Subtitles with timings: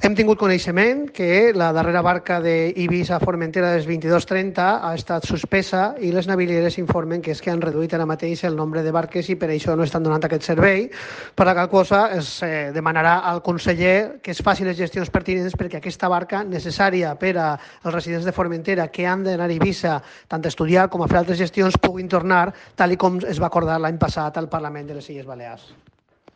[0.00, 5.82] Hem tingut coneixement que la darrera barca d'Ibis a Formentera des 22.30 ha estat suspesa
[6.00, 9.28] i les navilieres informen que és que han reduït ara mateix el nombre de barques
[9.28, 10.86] i per això no estan donant aquest servei.
[11.36, 15.58] Per la qual cosa es eh, demanarà al conseller que es faci les gestions pertinents
[15.60, 19.98] perquè aquesta barca necessària per als residents de Formentera que han d'anar a Eivissa
[20.32, 23.52] tant a estudiar com a fer altres gestions puguin tornar tal i com es va
[23.52, 25.68] acordar l'any passat al Parlament de les Illes Balears.